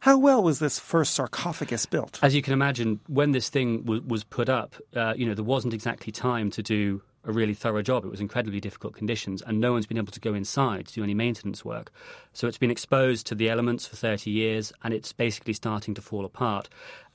How 0.00 0.18
well 0.18 0.42
was 0.42 0.58
this 0.58 0.78
first 0.78 1.14
sarcophagus 1.14 1.86
built? 1.86 2.18
As 2.22 2.34
you 2.34 2.42
can 2.42 2.52
imagine, 2.52 3.00
when 3.06 3.32
this 3.32 3.48
thing 3.48 3.82
w- 3.82 4.02
was 4.04 4.24
put 4.24 4.48
up, 4.48 4.74
uh, 4.96 5.14
you 5.16 5.26
know, 5.26 5.34
there 5.34 5.44
wasn't 5.44 5.74
exactly 5.74 6.12
time 6.12 6.50
to 6.50 6.62
do 6.62 7.02
a 7.24 7.32
really 7.32 7.54
thorough 7.54 7.82
job. 7.82 8.04
It 8.04 8.10
was 8.10 8.20
incredibly 8.20 8.60
difficult 8.60 8.94
conditions, 8.94 9.42
and 9.42 9.60
no 9.60 9.72
one's 9.72 9.86
been 9.86 9.98
able 9.98 10.12
to 10.12 10.20
go 10.20 10.34
inside 10.34 10.88
to 10.88 10.94
do 10.94 11.04
any 11.04 11.14
maintenance 11.14 11.64
work. 11.64 11.92
So 12.32 12.48
it's 12.48 12.58
been 12.58 12.70
exposed 12.70 13.26
to 13.28 13.34
the 13.34 13.48
elements 13.48 13.86
for 13.86 13.96
30 13.96 14.30
years, 14.30 14.72
and 14.82 14.92
it's 14.92 15.12
basically 15.12 15.52
starting 15.52 15.94
to 15.94 16.02
fall 16.02 16.24
apart. 16.24 16.68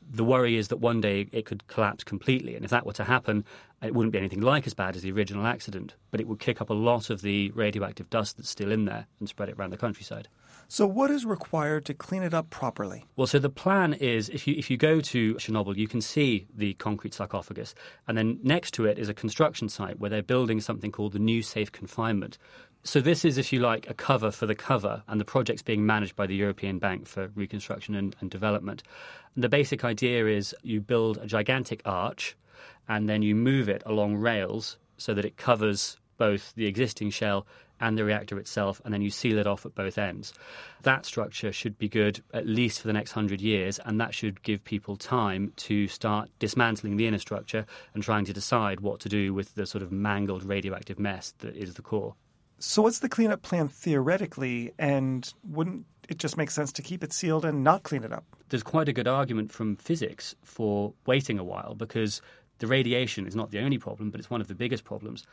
The 0.09 0.23
worry 0.23 0.55
is 0.55 0.69
that 0.69 0.77
one 0.77 1.01
day 1.01 1.27
it 1.33 1.45
could 1.45 1.67
collapse 1.67 2.05
completely, 2.05 2.55
and 2.55 2.63
if 2.63 2.71
that 2.71 2.85
were 2.85 2.93
to 2.93 3.03
happen, 3.03 3.43
it 3.81 3.93
wouldn't 3.93 4.13
be 4.13 4.19
anything 4.19 4.41
like 4.41 4.65
as 4.65 4.73
bad 4.73 4.95
as 4.95 5.01
the 5.01 5.11
original 5.11 5.45
accident, 5.45 5.93
but 6.09 6.21
it 6.21 6.27
would 6.27 6.39
kick 6.39 6.61
up 6.61 6.69
a 6.69 6.73
lot 6.73 7.09
of 7.09 7.21
the 7.21 7.51
radioactive 7.51 8.09
dust 8.09 8.37
that's 8.37 8.49
still 8.49 8.71
in 8.71 8.85
there 8.85 9.07
and 9.19 9.27
spread 9.27 9.49
it 9.49 9.55
around 9.57 9.71
the 9.71 9.77
countryside. 9.77 10.29
So, 10.69 10.85
what 10.85 11.11
is 11.11 11.25
required 11.25 11.85
to 11.85 11.93
clean 11.93 12.23
it 12.23 12.33
up 12.33 12.49
properly? 12.49 13.05
Well, 13.15 13.27
so 13.27 13.39
the 13.39 13.49
plan 13.49 13.93
is 13.93 14.27
if 14.27 14.45
you 14.47 14.55
if 14.57 14.69
you 14.69 14.75
go 14.75 14.99
to 14.99 15.35
Chernobyl, 15.35 15.77
you 15.77 15.87
can 15.87 16.01
see 16.01 16.45
the 16.53 16.73
concrete 16.73 17.13
sarcophagus, 17.13 17.73
and 18.05 18.17
then 18.17 18.39
next 18.43 18.73
to 18.73 18.85
it 18.85 18.99
is 18.99 19.07
a 19.07 19.13
construction 19.13 19.69
site 19.69 19.99
where 19.99 20.09
they're 20.09 20.21
building 20.21 20.59
something 20.59 20.91
called 20.91 21.13
the 21.13 21.19
new 21.19 21.41
safe 21.41 21.71
confinement. 21.71 22.37
So 22.83 22.99
this 22.99 23.23
is, 23.23 23.37
if 23.37 23.53
you 23.53 23.59
like, 23.59 23.89
a 23.89 23.93
cover 23.93 24.29
for 24.29 24.45
the 24.45 24.55
cover, 24.55 25.03
and 25.07 25.21
the 25.21 25.25
project's 25.25 25.61
being 25.61 25.85
managed 25.85 26.17
by 26.17 26.27
the 26.27 26.35
European 26.35 26.79
Bank 26.79 27.07
for 27.07 27.29
Reconstruction 27.33 27.95
and, 27.95 28.15
and 28.19 28.29
Development. 28.29 28.83
And 29.35 29.43
the 29.43 29.49
basic 29.49 29.85
idea 29.85 30.27
is 30.27 30.53
you 30.63 30.81
build 30.81 31.17
a 31.17 31.27
gigantic 31.27 31.81
arch, 31.85 32.35
and 32.89 33.07
then 33.07 33.21
you 33.21 33.35
move 33.35 33.69
it 33.69 33.83
along 33.85 34.17
rails 34.17 34.77
so 34.97 35.13
that 35.13 35.25
it 35.25 35.37
covers 35.37 35.97
both 36.17 36.53
the 36.55 36.65
existing 36.65 37.09
shell 37.09 37.45
and 37.79 37.97
the 37.97 38.03
reactor 38.03 38.39
itself, 38.39 38.81
and 38.83 38.93
then 38.93 39.01
you 39.01 39.09
seal 39.09 39.37
it 39.37 39.47
off 39.47 39.65
at 39.65 39.75
both 39.75 39.97
ends. 39.97 40.33
That 40.81 41.05
structure 41.05 41.51
should 41.51 41.77
be 41.77 41.87
good 41.87 42.23
at 42.33 42.47
least 42.47 42.81
for 42.81 42.87
the 42.87 42.93
next 42.93 43.11
hundred 43.11 43.41
years, 43.41 43.79
and 43.85 44.01
that 44.01 44.13
should 44.13 44.41
give 44.43 44.63
people 44.63 44.95
time 44.95 45.53
to 45.57 45.87
start 45.87 46.29
dismantling 46.39 46.97
the 46.97 47.07
inner 47.07 47.19
structure 47.19 47.65
and 47.93 48.03
trying 48.03 48.25
to 48.25 48.33
decide 48.33 48.79
what 48.79 48.99
to 49.01 49.09
do 49.09 49.33
with 49.33 49.55
the 49.55 49.65
sort 49.65 49.83
of 49.83 49.91
mangled 49.91 50.43
radioactive 50.43 50.99
mess 50.99 51.33
that 51.39 51.55
is 51.55 51.75
the 51.75 51.81
core. 51.81 52.15
So, 52.59 52.81
what's 52.81 52.99
the 52.99 53.09
cleanup 53.09 53.43
plan 53.43 53.67
theoretically, 53.67 54.73
and 54.79 55.31
wouldn't 55.43 55.85
it 56.09 56.17
just 56.17 56.37
make 56.37 56.49
sense 56.49 56.71
to 56.73 56.81
keep 56.81 57.03
it 57.03 57.13
sealed 57.13 57.45
and 57.45 57.63
not 57.63 57.83
clean 57.83 58.03
it 58.03 58.11
up? 58.11 58.23
There's 58.49 58.63
quite 58.63 58.89
a 58.89 58.93
good 58.93 59.07
argument 59.07 59.51
from 59.51 59.75
physics 59.75 60.33
for 60.43 60.93
waiting 61.05 61.37
a 61.37 61.43
while 61.43 61.75
because 61.75 62.21
the 62.59 62.67
radiation 62.67 63.27
is 63.27 63.35
not 63.35 63.51
the 63.51 63.59
only 63.59 63.77
problem, 63.77 64.09
but 64.09 64.19
it's 64.19 64.29
one 64.29 64.41
of 64.41 64.47
the 64.47 64.55
biggest 64.55 64.83
problems. 64.83 65.23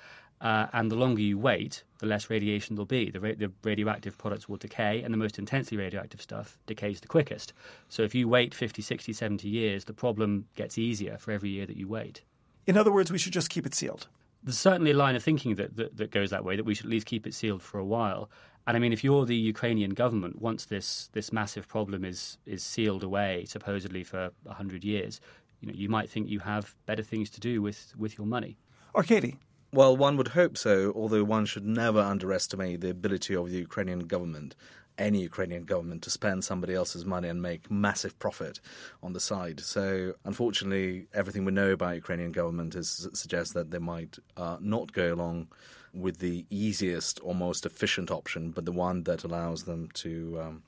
Uh, 0.41 0.67
and 0.73 0.91
the 0.91 0.97
longer 0.97 1.23
you 1.23 1.38
wait, 1.38 1.85
the 2.00 2.07
less 2.07 2.29
radiation 2.29 2.76
there'll 2.76 2.87
be. 2.87 3.11
The, 3.11 3.21
ra- 3.21 3.33
the, 3.37 3.50
radioactive 3.62 4.19
products 4.19 4.49
will 4.49 4.57
decay, 4.57 5.03
and 5.03 5.14
the 5.14 5.19
most 5.19 5.38
intensely 5.38 5.76
radioactive 5.76 6.21
stuff 6.21 6.59
decays 6.67 7.00
the 7.00 7.09
quickest. 7.09 7.53
So 7.88 8.03
if 8.03 8.14
you 8.14 8.29
wait 8.29 8.55
50, 8.55 8.83
60, 8.83 9.12
70 9.12 9.49
years, 9.49 9.85
the 9.85 9.95
problem 9.95 10.47
gets 10.55 10.76
easier 10.76 11.17
for 11.19 11.31
every 11.31 11.50
year 11.50 11.67
that 11.67 11.76
you 11.76 11.88
wait. 11.88 12.23
In 12.67 12.76
other 12.76 12.93
words, 12.93 13.11
we 13.11 13.19
should 13.19 13.33
just 13.33 13.50
keep 13.50 13.64
it 13.64 13.75
sealed 13.75 14.09
there's 14.45 14.59
certainly 14.59 14.91
a 14.91 14.97
line 14.97 15.17
of 15.17 15.23
thinking 15.23 15.55
that, 15.57 15.76
that, 15.76 15.97
that 15.97 16.11
goes 16.11 16.31
that 16.31 16.45
way, 16.45 16.55
that 16.55 16.64
we 16.64 16.75
should 16.75 16.87
at 16.87 16.91
least 16.91 17.07
keep 17.07 17.26
it 17.26 17.35
sealed 17.35 17.62
for 17.62 17.79
a 17.79 17.85
while. 17.85 18.31
And 18.67 18.76
I 18.76 18.81
mean, 18.81 18.93
if 18.93 19.03
you're 19.03 19.25
the 19.25 19.37
Ukrainian 19.37 19.91
government, 19.91 20.41
once 20.41 20.67
this, 20.67 21.09
this 21.12 21.33
massive 21.33 21.67
problem 21.67 22.05
is, 22.05 22.38
is 22.47 22.62
sealed 22.62 23.03
away, 23.03 23.47
supposedly 23.49 24.05
for 24.05 24.31
100 24.45 24.85
years, 24.85 25.21
you 25.61 25.69
know, 25.69 25.75
you 25.75 25.88
might 25.88 26.11
think 26.11 26.29
you 26.29 26.41
have 26.41 26.75
better 26.87 27.03
things 27.03 27.31
to 27.31 27.41
do 27.41 27.62
with, 27.62 27.95
with 27.97 28.19
your 28.19 28.26
money. 28.26 28.59
Arkady. 28.95 29.37
Well, 29.75 29.97
one 29.97 30.16
would 30.19 30.28
hope 30.28 30.57
so, 30.57 30.93
although 30.95 31.25
one 31.25 31.47
should 31.47 31.66
never 31.66 31.99
underestimate 31.99 32.81
the 32.81 32.90
ability 32.90 33.35
of 33.35 33.50
the 33.50 33.59
Ukrainian 33.59 34.07
government 34.07 34.54
any 34.97 35.21
Ukrainian 35.23 35.64
government 35.64 36.02
to 36.02 36.11
spend 36.11 36.45
somebody 36.45 36.75
else's 36.75 37.04
money 37.04 37.28
and 37.28 37.43
make 37.43 37.69
massive 37.69 38.16
profit 38.21 38.61
on 39.02 39.12
the 39.14 39.19
side. 39.19 39.59
So, 39.59 40.14
unfortunately, 40.25 41.09
everything 41.12 41.45
we 41.45 41.50
know 41.50 41.73
about 41.73 41.97
Ukrainian 41.97 42.31
government 42.31 42.76
is 42.76 43.09
suggests 43.14 43.52
that 43.54 43.73
they 43.73 43.81
might 43.81 44.16
uh, 44.37 44.59
not 44.61 44.93
go 44.93 45.12
along 45.12 45.49
with 45.93 46.19
the 46.19 46.47
easiest 46.50 47.19
or 47.25 47.35
most 47.35 47.66
efficient 47.66 48.12
option, 48.12 48.52
but 48.52 48.66
the 48.66 48.78
one 48.87 49.02
that 49.09 49.25
allows 49.25 49.64
them 49.64 49.88
to 49.95 50.40
um, 50.40 50.62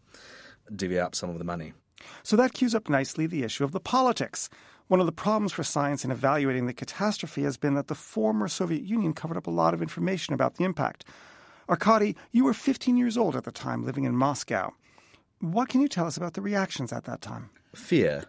divvy 0.74 0.98
up 0.98 1.14
some 1.14 1.30
of 1.30 1.38
the 1.38 1.44
money. 1.44 1.72
So 2.24 2.34
that 2.36 2.54
cues 2.54 2.74
up 2.74 2.88
nicely 2.88 3.28
the 3.28 3.44
issue 3.44 3.62
of 3.62 3.70
the 3.70 3.80
politics. 3.80 4.50
One 4.88 5.00
of 5.00 5.06
the 5.06 5.12
problems 5.12 5.52
for 5.52 5.64
science 5.64 6.04
in 6.04 6.12
evaluating 6.12 6.66
the 6.66 6.72
catastrophe 6.72 7.42
has 7.42 7.56
been 7.56 7.74
that 7.74 7.88
the 7.88 7.94
former 7.94 8.46
Soviet 8.46 8.82
Union 8.82 9.14
covered 9.14 9.36
up 9.36 9.48
a 9.48 9.50
lot 9.50 9.74
of 9.74 9.82
information 9.82 10.32
about 10.32 10.54
the 10.54 10.64
impact. 10.64 11.04
Arkady, 11.68 12.14
you 12.30 12.44
were 12.44 12.54
15 12.54 12.96
years 12.96 13.16
old 13.16 13.34
at 13.34 13.42
the 13.42 13.50
time, 13.50 13.84
living 13.84 14.04
in 14.04 14.14
Moscow. 14.14 14.72
What 15.40 15.68
can 15.68 15.80
you 15.80 15.88
tell 15.88 16.06
us 16.06 16.16
about 16.16 16.34
the 16.34 16.40
reactions 16.40 16.92
at 16.92 17.04
that 17.04 17.20
time? 17.20 17.50
Fear. 17.74 18.26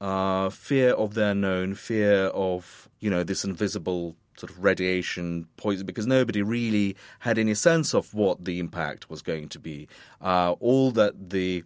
Uh, 0.00 0.50
fear 0.50 0.94
of 0.94 1.14
the 1.14 1.26
unknown, 1.26 1.74
fear 1.74 2.24
of, 2.26 2.88
you 2.98 3.08
know, 3.08 3.22
this 3.22 3.44
invisible 3.44 4.16
sort 4.36 4.50
of 4.50 4.64
radiation 4.64 5.46
poison, 5.56 5.86
because 5.86 6.06
nobody 6.06 6.42
really 6.42 6.96
had 7.20 7.38
any 7.38 7.54
sense 7.54 7.94
of 7.94 8.14
what 8.14 8.44
the 8.44 8.58
impact 8.58 9.08
was 9.08 9.22
going 9.22 9.48
to 9.48 9.60
be. 9.60 9.86
Uh, 10.20 10.52
all 10.58 10.90
that 10.90 11.30
the 11.30 11.62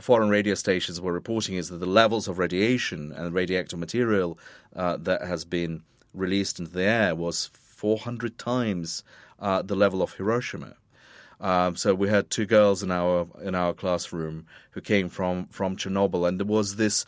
foreign 0.00 0.28
radio 0.28 0.54
stations 0.54 1.00
were 1.00 1.12
reporting 1.12 1.56
is 1.56 1.70
that 1.70 1.78
the 1.78 1.86
levels 1.86 2.28
of 2.28 2.38
radiation 2.38 3.12
and 3.12 3.34
radioactive 3.34 3.78
material 3.78 4.38
uh, 4.74 4.96
that 4.98 5.22
has 5.22 5.44
been 5.44 5.82
released 6.12 6.58
into 6.58 6.72
the 6.72 6.82
air 6.82 7.14
was 7.14 7.50
400 7.54 8.38
times 8.38 9.04
uh, 9.38 9.62
the 9.62 9.76
level 9.76 10.02
of 10.02 10.14
Hiroshima. 10.14 10.74
Um, 11.40 11.76
so 11.76 11.94
we 11.94 12.08
had 12.08 12.30
two 12.30 12.46
girls 12.46 12.82
in 12.82 12.90
our 12.90 13.26
in 13.42 13.54
our 13.54 13.74
classroom 13.74 14.46
who 14.70 14.80
came 14.80 15.08
from 15.08 15.46
from 15.48 15.76
Chernobyl, 15.76 16.26
and 16.26 16.40
there 16.40 16.46
was 16.46 16.76
this, 16.76 17.04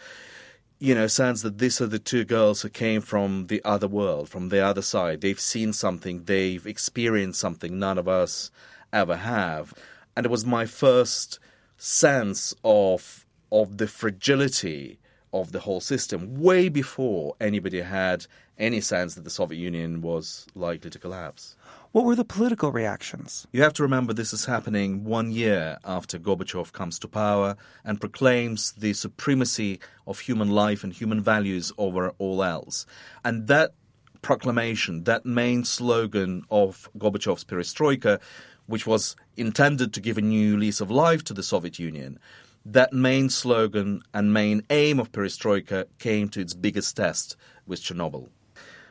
you 0.78 0.94
know, 0.94 1.06
sense 1.06 1.40
that 1.42 1.58
these 1.58 1.80
are 1.80 1.86
the 1.86 1.98
two 1.98 2.24
girls 2.24 2.60
who 2.60 2.68
came 2.68 3.00
from 3.00 3.46
the 3.46 3.64
other 3.64 3.88
world, 3.88 4.28
from 4.28 4.50
the 4.50 4.62
other 4.62 4.82
side. 4.82 5.22
They've 5.22 5.40
seen 5.40 5.72
something, 5.72 6.24
they've 6.24 6.66
experienced 6.66 7.40
something 7.40 7.78
none 7.78 7.96
of 7.96 8.06
us 8.06 8.50
ever 8.92 9.16
have, 9.16 9.72
and 10.14 10.26
it 10.26 10.30
was 10.30 10.44
my 10.44 10.66
first 10.66 11.38
sense 11.78 12.54
of 12.64 13.24
of 13.50 13.78
the 13.78 13.86
fragility 13.86 14.98
of 15.32 15.52
the 15.52 15.60
whole 15.60 15.80
system 15.80 16.34
way 16.40 16.68
before 16.68 17.34
anybody 17.40 17.80
had 17.80 18.26
any 18.58 18.80
sense 18.80 19.14
that 19.14 19.24
the 19.24 19.30
Soviet 19.30 19.58
Union 19.58 20.02
was 20.02 20.46
likely 20.54 20.90
to 20.90 20.98
collapse. 20.98 21.56
What 21.92 22.04
were 22.04 22.16
the 22.16 22.24
political 22.24 22.72
reactions? 22.72 23.46
You 23.52 23.62
have 23.62 23.72
to 23.74 23.82
remember 23.82 24.12
this 24.12 24.32
is 24.32 24.44
happening 24.44 25.04
one 25.04 25.30
year 25.30 25.78
after 25.84 26.18
Gorbachev 26.18 26.72
comes 26.72 26.98
to 26.98 27.08
power 27.08 27.56
and 27.84 28.00
proclaims 28.00 28.72
the 28.72 28.92
supremacy 28.92 29.80
of 30.06 30.20
human 30.20 30.50
life 30.50 30.84
and 30.84 30.92
human 30.92 31.22
values 31.22 31.72
over 31.78 32.10
all 32.18 32.42
else. 32.42 32.84
And 33.24 33.46
that 33.46 33.72
proclamation, 34.20 35.04
that 35.04 35.24
main 35.24 35.64
slogan 35.64 36.42
of 36.50 36.90
Gorbachev's 36.98 37.44
perestroika, 37.44 38.20
which 38.68 38.86
was 38.86 39.16
intended 39.36 39.92
to 39.94 40.00
give 40.00 40.18
a 40.18 40.22
new 40.22 40.56
lease 40.56 40.80
of 40.80 40.90
life 40.90 41.24
to 41.24 41.34
the 41.34 41.42
Soviet 41.42 41.78
Union, 41.78 42.20
that 42.64 42.92
main 42.92 43.30
slogan 43.30 44.02
and 44.12 44.32
main 44.32 44.62
aim 44.68 45.00
of 45.00 45.10
perestroika 45.10 45.86
came 45.98 46.28
to 46.28 46.40
its 46.40 46.54
biggest 46.54 46.96
test 46.96 47.34
with 47.66 47.80
Chernobyl. 47.80 48.28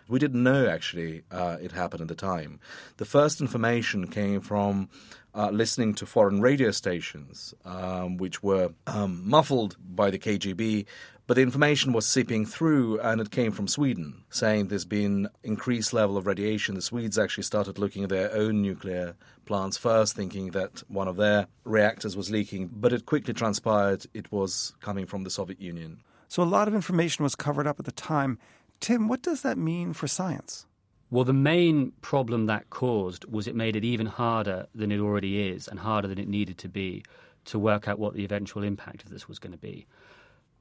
We 0.08 0.20
didn't 0.20 0.44
know 0.44 0.68
actually 0.68 1.24
uh, 1.32 1.58
it 1.62 1.72
happened 1.72 2.02
at 2.02 2.08
the 2.08 2.16
time. 2.16 2.60
The 2.98 3.06
first 3.06 3.42
information 3.42 4.08
came 4.08 4.42
from 4.42 4.90
uh, 5.36 5.50
listening 5.52 5.94
to 5.96 6.06
foreign 6.06 6.42
radio 6.42 6.72
stations, 6.72 7.54
um, 7.66 8.18
which 8.18 8.42
were 8.42 8.72
um, 8.88 9.22
muffled 9.24 9.76
by 9.80 10.10
the 10.10 10.18
KGB, 10.18 10.86
but 11.28 11.36
the 11.36 11.42
information 11.42 11.92
was 11.92 12.08
seeping 12.08 12.46
through, 12.46 13.02
and 13.02 13.20
it 13.20 13.32
came 13.32 13.52
from 13.52 13.68
Sweden, 13.68 14.24
saying 14.30 14.68
there's 14.68 14.86
been 14.86 15.28
increased 15.44 15.92
level 15.92 16.16
of 16.16 16.26
radiation. 16.26 16.76
The 16.76 16.82
Swedes 16.82 17.20
actually 17.20 17.44
started 17.44 17.78
looking 17.78 18.04
at 18.04 18.10
their 18.10 18.34
own 18.34 18.62
nuclear 18.62 19.16
plants 19.46 19.76
first, 19.76 20.16
thinking 20.16 20.52
that 20.52 20.84
one 20.88 21.10
of 21.10 21.18
their 21.18 21.48
reactors 21.66 22.16
was 22.16 22.32
leaking, 22.32 22.70
but 22.72 22.94
it 22.94 23.06
quickly 23.06 23.34
transpired 23.34 24.06
it 24.14 24.32
was 24.32 24.74
coming 24.80 25.06
from 25.06 25.26
the 25.26 25.30
Soviet 25.30 25.60
Union. 25.60 26.02
So 26.30 26.42
a 26.42 26.46
lot 26.46 26.70
of 26.70 26.74
information 26.74 27.24
was 27.24 27.36
covered 27.36 27.68
up 27.68 27.78
at 27.78 27.86
the 27.86 27.92
time. 27.92 28.40
Tim, 28.80 29.08
what 29.08 29.22
does 29.22 29.42
that 29.42 29.58
mean 29.58 29.94
for 29.94 30.08
science? 30.08 30.66
Well, 31.10 31.24
the 31.24 31.34
main 31.34 31.94
problem 32.02 32.48
that 32.48 32.70
caused 32.70 33.26
was 33.26 33.48
it 33.48 33.56
made 33.56 33.76
it 33.76 33.86
even 33.86 34.08
harder 34.08 34.68
than 34.76 34.92
it 34.92 35.00
already 35.00 35.48
is 35.50 35.68
and 35.68 35.80
harder 35.80 36.08
than 36.08 36.20
it 36.20 36.28
needed 36.28 36.58
to 36.60 36.70
be 36.70 37.04
to 37.46 37.58
work 37.58 37.88
out 37.88 37.98
what 37.98 38.14
the 38.14 38.26
eventual 38.26 38.64
impact 38.64 39.04
of 39.04 39.10
this 39.10 39.28
was 39.28 39.40
going 39.40 39.54
to 39.54 39.58
be. 39.58 39.88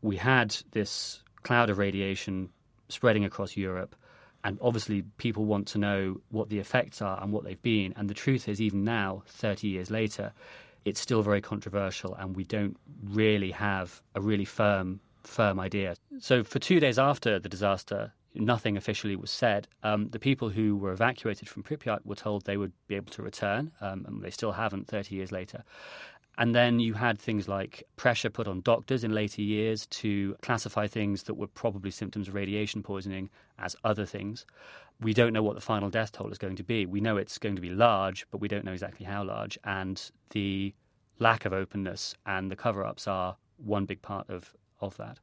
We 0.03 0.17
had 0.17 0.57
this 0.71 1.23
cloud 1.43 1.69
of 1.69 1.79
radiation 1.79 2.51
spreading 2.89 3.25
across 3.25 3.57
Europe, 3.57 3.97
and 4.45 4.57
obviously 4.63 5.03
people 5.19 5.45
want 5.45 5.67
to 5.69 5.79
know 5.79 6.21
what 6.31 6.49
the 6.49 6.61
effects 6.61 7.03
are 7.03 7.21
and 7.21 7.33
what 7.33 7.43
they've 7.43 7.61
been. 7.63 7.93
And 7.97 8.09
the 8.09 8.15
truth 8.15 8.49
is, 8.49 8.61
even 8.61 8.85
now, 8.85 9.25
30 9.27 9.67
years 9.67 9.91
later, 9.91 10.33
it's 10.85 11.01
still 11.01 11.23
very 11.23 11.41
controversial, 11.41 12.15
and 12.15 12.37
we 12.37 12.45
don't 12.45 12.77
really 13.03 13.51
have 13.51 14.01
a 14.15 14.21
really 14.21 14.45
firm 14.45 15.01
firm 15.27 15.61
idea. 15.61 15.97
So, 16.19 16.45
for 16.45 16.59
two 16.59 16.81
days 16.81 16.99
after 16.99 17.39
the 17.39 17.49
disaster, 17.49 18.13
nothing 18.35 18.77
officially 18.77 19.17
was 19.17 19.31
said. 19.31 19.69
Um, 19.83 20.09
the 20.11 20.19
people 20.19 20.51
who 20.51 20.77
were 20.77 20.93
evacuated 20.93 21.49
from 21.49 21.63
Pripyat 21.63 22.05
were 22.05 22.15
told 22.15 22.45
they 22.45 22.57
would 22.57 22.73
be 22.87 22.95
able 22.95 23.13
to 23.13 23.23
return, 23.23 23.73
um, 23.81 24.05
and 24.07 24.23
they 24.23 24.31
still 24.31 24.53
haven't 24.53 24.89
30 24.89 25.15
years 25.15 25.33
later. 25.33 25.65
And 26.39 26.55
then 26.55 26.81
you 26.81 26.93
had 26.95 27.19
things 27.19 27.49
like 27.49 27.83
pressure 27.97 28.29
put 28.29 28.47
on 28.47 28.61
doctors 28.61 29.05
in 29.05 29.15
later 29.15 29.41
years 29.41 29.87
to 29.87 30.37
classify 30.43 30.87
things 30.87 31.23
that 31.25 31.35
were 31.35 31.47
probably 31.47 31.91
symptoms 31.91 32.29
of 32.29 32.35
radiation 32.35 32.83
poisoning 32.83 33.31
as 33.59 33.75
other 33.85 34.05
things. 34.05 34.45
We 35.01 35.15
don't 35.15 35.33
know 35.33 35.43
what 35.43 35.55
the 35.55 35.63
final 35.63 35.89
death 35.89 36.13
toll 36.13 36.31
is 36.31 36.39
going 36.39 36.57
to 36.57 36.63
be. 36.63 36.85
We 36.85 37.01
know 37.01 37.17
it's 37.17 37.39
going 37.39 37.57
to 37.57 37.63
be 37.63 37.71
large, 37.71 38.27
but 38.31 38.41
we 38.41 38.49
don't 38.49 38.65
know 38.65 38.73
exactly 38.73 39.07
how 39.07 39.25
large. 39.25 39.59
And 39.65 40.11
the 40.31 40.75
lack 41.19 41.47
of 41.47 41.55
openness 41.55 42.15
and 42.27 42.51
the 42.51 42.57
cover 42.57 42.85
ups 42.85 43.09
are 43.09 43.37
one 43.57 43.87
big 43.87 44.03
part 44.03 44.29
of, 44.29 44.53
of 44.81 44.97
that. 44.97 45.19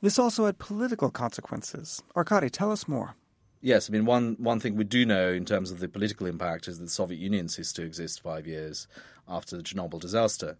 This 0.00 0.18
also 0.18 0.46
had 0.46 0.58
political 0.58 1.10
consequences. 1.10 2.02
Arkady, 2.14 2.50
tell 2.50 2.70
us 2.70 2.86
more. 2.86 3.16
Yes, 3.60 3.90
I 3.90 3.92
mean 3.92 4.04
one 4.04 4.36
one 4.38 4.60
thing 4.60 4.76
we 4.76 4.84
do 4.84 5.04
know 5.04 5.30
in 5.32 5.44
terms 5.44 5.72
of 5.72 5.80
the 5.80 5.88
political 5.88 6.26
impact 6.26 6.68
is 6.68 6.78
that 6.78 6.84
the 6.84 6.90
Soviet 6.90 7.18
Union 7.18 7.48
ceased 7.48 7.74
to 7.76 7.82
exist 7.82 8.22
five 8.22 8.46
years 8.46 8.86
after 9.26 9.56
the 9.56 9.64
Chernobyl 9.64 10.00
disaster, 10.00 10.56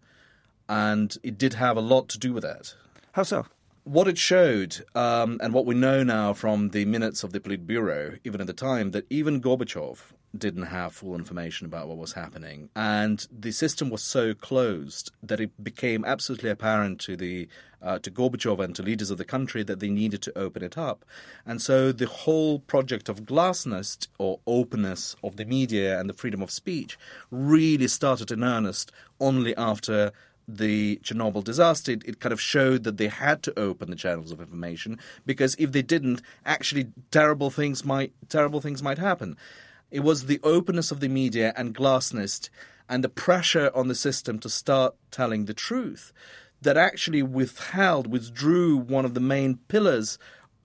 and 0.68 1.16
it 1.22 1.38
did 1.38 1.54
have 1.54 1.76
a 1.76 1.80
lot 1.80 2.08
to 2.08 2.18
do 2.18 2.32
with 2.32 2.42
that. 2.42 2.74
How 3.12 3.22
so? 3.22 3.46
What 3.84 4.08
it 4.08 4.18
showed, 4.18 4.84
um, 4.94 5.40
and 5.42 5.54
what 5.54 5.64
we 5.64 5.74
know 5.74 6.02
now 6.02 6.34
from 6.34 6.70
the 6.70 6.84
minutes 6.84 7.22
of 7.22 7.32
the 7.32 7.40
Politburo, 7.40 8.18
even 8.24 8.40
at 8.40 8.46
the 8.48 8.52
time, 8.52 8.90
that 8.90 9.06
even 9.08 9.40
Gorbachev 9.40 10.12
didn't 10.38 10.64
have 10.64 10.94
full 10.94 11.14
information 11.14 11.66
about 11.66 11.88
what 11.88 11.98
was 11.98 12.12
happening. 12.12 12.70
And 12.74 13.26
the 13.30 13.52
system 13.52 13.90
was 13.90 14.02
so 14.02 14.34
closed 14.34 15.10
that 15.22 15.40
it 15.40 15.62
became 15.62 16.04
absolutely 16.04 16.50
apparent 16.50 17.00
to 17.00 17.16
the 17.16 17.48
uh, 17.80 17.98
to 18.00 18.10
Gorbachev 18.10 18.58
and 18.58 18.74
to 18.74 18.82
leaders 18.82 19.10
of 19.10 19.18
the 19.18 19.24
country 19.24 19.62
that 19.62 19.78
they 19.78 19.88
needed 19.88 20.20
to 20.22 20.36
open 20.36 20.64
it 20.64 20.76
up. 20.76 21.04
And 21.46 21.62
so 21.62 21.92
the 21.92 22.06
whole 22.06 22.58
project 22.58 23.08
of 23.08 23.22
glasnost 23.22 24.08
or 24.18 24.40
openness 24.48 25.14
of 25.22 25.36
the 25.36 25.44
media 25.44 26.00
and 26.00 26.08
the 26.08 26.14
freedom 26.14 26.42
of 26.42 26.50
speech 26.50 26.98
really 27.30 27.86
started 27.86 28.32
in 28.32 28.42
earnest 28.42 28.90
only 29.20 29.56
after 29.56 30.12
the 30.48 30.96
Chernobyl 31.04 31.44
disaster, 31.44 31.92
it, 31.92 32.02
it, 32.06 32.20
kind 32.20 32.32
of 32.32 32.40
showed 32.40 32.84
that 32.84 32.96
they 32.96 33.08
had 33.08 33.42
to 33.42 33.58
open 33.58 33.90
the 33.90 33.96
channels 33.96 34.32
of 34.32 34.40
information 34.40 34.98
because 35.26 35.54
if 35.56 35.72
they 35.72 35.82
didn't, 35.82 36.22
actually 36.46 36.88
terrible 37.10 37.50
things 37.50 37.84
might 37.84 38.12
terrible 38.30 38.62
things 38.62 38.82
might 38.82 38.98
happen. 38.98 39.36
It 39.90 40.00
was 40.00 40.26
the 40.26 40.40
openness 40.42 40.90
of 40.90 41.00
the 41.00 41.08
media 41.08 41.52
and 41.56 41.74
glasnost 41.74 42.50
and 42.88 43.02
the 43.02 43.08
pressure 43.08 43.70
on 43.74 43.88
the 43.88 43.94
system 43.94 44.38
to 44.40 44.48
start 44.48 44.94
telling 45.10 45.44
the 45.44 45.54
truth 45.54 46.12
that 46.60 46.76
actually 46.76 47.22
withheld, 47.22 48.06
withdrew 48.06 48.76
one 48.76 49.04
of 49.04 49.14
the 49.14 49.20
main 49.20 49.58
pillars 49.68 50.18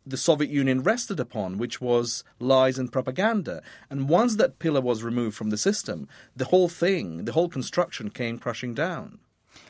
the 0.06 0.18
Soviet 0.18 0.52
Union 0.52 0.84
rested 0.84 1.20
upon, 1.20 1.58
which 1.58 1.80
was 1.80 2.24
lies 2.40 2.78
and 2.78 2.92
propaganda. 2.92 3.62
And 3.90 4.10
once 4.10 4.36
that 4.36 4.60
pillar 4.60 4.82
was 4.82 5.04
removed 5.04 5.38
from 5.38 5.50
the 5.50 5.58
system, 5.58 6.10
the 6.36 6.46
whole 6.46 6.68
thing, 6.68 7.26
the 7.26 7.32
whole 7.32 7.48
construction 7.48 8.10
came 8.10 8.38
crashing 8.38 8.74
down. 8.74 9.20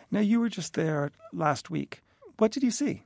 Now, 0.09 0.21
you 0.21 0.39
were 0.39 0.49
just 0.49 0.73
there 0.73 1.11
last 1.31 1.69
week. 1.69 2.01
What 2.37 2.51
did 2.51 2.63
you 2.63 2.71
see? 2.71 3.03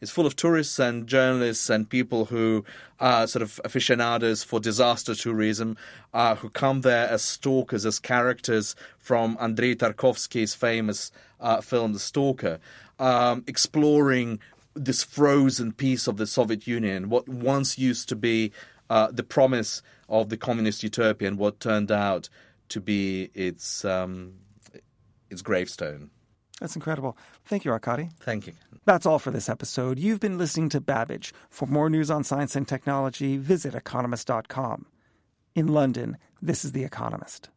It's 0.00 0.10
full 0.10 0.24
of 0.24 0.34
tourists 0.34 0.78
and 0.78 1.06
journalists 1.06 1.68
and 1.68 1.88
people 1.88 2.24
who 2.24 2.64
are 3.00 3.26
sort 3.26 3.42
of 3.42 3.60
aficionados 3.64 4.42
for 4.42 4.58
disaster 4.58 5.14
tourism, 5.14 5.76
uh, 6.14 6.36
who 6.36 6.48
come 6.48 6.80
there 6.80 7.06
as 7.06 7.22
stalkers, 7.22 7.84
as 7.84 7.98
characters 7.98 8.74
from 8.98 9.36
Andrei 9.38 9.74
Tarkovsky's 9.74 10.54
famous 10.54 11.12
uh, 11.38 11.60
film 11.60 11.92
The 11.92 11.98
Stalker, 11.98 12.60
um, 12.98 13.44
exploring 13.46 14.40
this 14.74 15.02
frozen 15.02 15.72
piece 15.72 16.06
of 16.06 16.16
the 16.16 16.26
Soviet 16.26 16.66
Union, 16.66 17.10
what 17.10 17.28
once 17.28 17.78
used 17.78 18.08
to 18.08 18.16
be 18.16 18.52
uh, 18.88 19.08
the 19.10 19.22
promise 19.22 19.82
of 20.08 20.30
the 20.30 20.38
communist 20.38 20.82
utopia, 20.82 21.28
and 21.28 21.36
what 21.36 21.60
turned 21.60 21.92
out 21.92 22.30
to 22.70 22.80
be 22.80 23.30
its 23.34 23.84
um, 23.84 24.32
its 25.28 25.42
gravestone. 25.42 26.10
That's 26.60 26.76
incredible. 26.76 27.16
Thank 27.46 27.64
you, 27.64 27.72
Arkady. 27.72 28.10
Thank 28.20 28.46
you. 28.46 28.52
That's 28.84 29.06
all 29.06 29.18
for 29.18 29.30
this 29.30 29.48
episode. 29.48 29.98
You've 29.98 30.20
been 30.20 30.38
listening 30.38 30.68
to 30.70 30.80
Babbage. 30.80 31.32
For 31.48 31.66
more 31.66 31.90
news 31.90 32.10
on 32.10 32.22
science 32.22 32.54
and 32.54 32.68
technology, 32.68 33.38
visit 33.38 33.74
economist.com. 33.74 34.86
In 35.54 35.68
London, 35.68 36.16
this 36.40 36.64
is 36.64 36.72
The 36.72 36.84
Economist. 36.84 37.48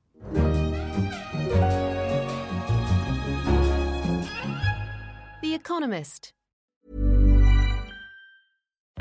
The 5.41 5.53
Economist. 5.53 6.33